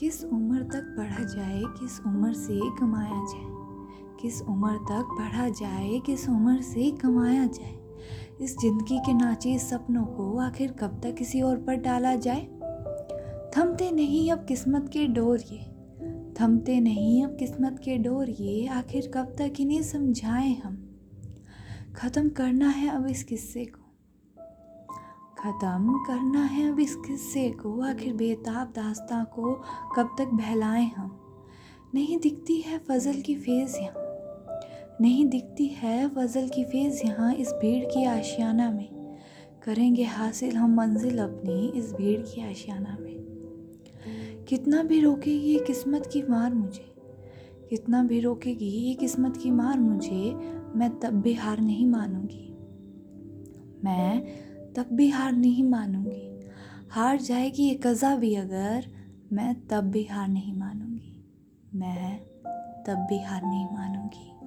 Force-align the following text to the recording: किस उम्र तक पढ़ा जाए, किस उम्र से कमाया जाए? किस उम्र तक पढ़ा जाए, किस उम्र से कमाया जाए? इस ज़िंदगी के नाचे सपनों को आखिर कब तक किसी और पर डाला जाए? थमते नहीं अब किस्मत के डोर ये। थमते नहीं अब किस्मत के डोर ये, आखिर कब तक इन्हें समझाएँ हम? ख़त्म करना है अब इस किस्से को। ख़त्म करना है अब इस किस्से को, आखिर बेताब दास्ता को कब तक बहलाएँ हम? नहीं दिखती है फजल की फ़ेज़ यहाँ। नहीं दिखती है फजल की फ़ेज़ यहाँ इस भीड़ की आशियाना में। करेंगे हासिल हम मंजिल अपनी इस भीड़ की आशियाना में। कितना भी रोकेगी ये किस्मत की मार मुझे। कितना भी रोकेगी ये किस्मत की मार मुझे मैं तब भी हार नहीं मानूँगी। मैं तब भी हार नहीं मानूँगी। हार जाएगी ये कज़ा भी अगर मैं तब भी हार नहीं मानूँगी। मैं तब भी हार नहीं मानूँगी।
किस 0.00 0.24
उम्र 0.24 0.62
तक 0.62 0.94
पढ़ा 0.98 1.24
जाए, 1.24 1.62
किस 1.62 2.00
उम्र 2.06 2.32
से 2.32 2.60
कमाया 2.80 3.24
जाए? 3.24 3.46
किस 4.22 4.42
उम्र 4.42 4.76
तक 4.76 5.08
पढ़ा 5.18 5.48
जाए, 5.48 6.00
किस 6.06 6.28
उम्र 6.28 6.62
से 6.62 6.90
कमाया 6.90 7.46
जाए? 7.46 7.78
इस 8.40 8.58
ज़िंदगी 8.58 8.98
के 8.98 9.12
नाचे 9.12 9.58
सपनों 9.58 10.04
को 10.04 10.38
आखिर 10.38 10.72
कब 10.72 11.00
तक 11.02 11.14
किसी 11.14 11.40
और 11.40 11.56
पर 11.56 11.74
डाला 11.74 12.14
जाए? 12.14 12.40
थमते 13.56 13.90
नहीं 13.90 14.32
अब 14.32 14.44
किस्मत 14.44 14.90
के 14.92 15.06
डोर 15.06 15.40
ये। 15.52 15.58
थमते 16.40 16.80
नहीं 16.80 17.24
अब 17.24 17.36
किस्मत 17.36 17.80
के 17.84 17.98
डोर 17.98 18.30
ये, 18.30 18.66
आखिर 18.66 19.10
कब 19.14 19.34
तक 19.38 19.52
इन्हें 19.60 19.82
समझाएँ 19.82 20.54
हम? 20.54 20.88
ख़त्म 21.96 22.28
करना 22.28 22.68
है 22.68 22.88
अब 22.88 23.06
इस 23.06 23.24
किस्से 23.24 23.64
को। 23.64 23.79
ख़त्म 25.40 25.98
करना 26.06 26.44
है 26.44 26.72
अब 26.72 26.80
इस 26.80 26.96
किस्से 26.96 27.50
को, 27.50 27.80
आखिर 27.80 28.12
बेताब 28.12 28.68
दास्ता 28.68 29.24
को 29.24 29.62
कब 29.96 30.14
तक 30.18 30.26
बहलाएँ 30.26 30.90
हम? 30.96 31.20
नहीं 31.94 32.18
दिखती 32.18 32.60
है 32.60 32.78
फजल 32.78 33.20
की 33.20 33.34
फ़ेज़ 33.34 33.76
यहाँ। 33.76 33.94
नहीं 35.00 35.26
दिखती 35.26 35.66
है 35.66 36.08
फजल 36.08 36.48
की 36.48 36.64
फ़ेज़ 36.64 37.02
यहाँ 37.04 37.34
इस 37.34 37.48
भीड़ 37.48 37.84
की 37.84 38.04
आशियाना 38.04 38.70
में। 38.70 39.18
करेंगे 39.64 40.04
हासिल 40.04 40.56
हम 40.56 40.74
मंजिल 40.74 41.18
अपनी 41.18 41.68
इस 41.68 41.92
भीड़ 41.92 42.20
की 42.20 42.50
आशियाना 42.50 42.96
में। 43.00 43.16
कितना 44.48 44.82
भी 44.82 45.00
रोकेगी 45.00 45.52
ये 45.52 45.58
किस्मत 45.58 46.10
की 46.12 46.22
मार 46.22 46.54
मुझे। 46.54 46.94
कितना 47.70 48.02
भी 48.02 48.20
रोकेगी 48.20 48.66
ये 48.66 48.94
किस्मत 48.94 49.36
की 49.36 49.50
मार 49.50 49.80
मुझे 49.80 50.34
मैं 50.76 51.00
तब 51.00 51.20
भी 51.20 51.34
हार 51.34 51.60
नहीं 51.60 51.86
मानूँगी। 51.86 52.56
मैं 53.84 54.22
तब 54.76 54.88
भी 54.92 55.08
हार 55.08 55.32
नहीं 55.32 55.64
मानूँगी। 55.64 56.50
हार 56.90 57.20
जाएगी 57.20 57.62
ये 57.62 57.74
कज़ा 57.74 58.16
भी 58.16 58.34
अगर 58.34 58.86
मैं 59.32 59.54
तब 59.68 59.84
भी 59.84 60.04
हार 60.04 60.28
नहीं 60.28 60.54
मानूँगी। 60.54 61.24
मैं 61.74 62.18
तब 62.86 63.06
भी 63.10 63.22
हार 63.22 63.42
नहीं 63.42 63.64
मानूँगी। 63.64 64.39